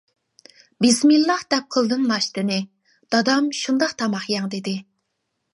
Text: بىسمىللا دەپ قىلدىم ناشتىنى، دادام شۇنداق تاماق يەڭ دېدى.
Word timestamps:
بىسمىللا 0.85 1.35
دەپ 1.55 1.67
قىلدىم 1.75 2.07
ناشتىنى، 2.13 2.57
دادام 3.17 3.53
شۇنداق 3.61 3.97
تاماق 4.03 4.29
يەڭ 4.37 4.53
دېدى. 4.57 4.79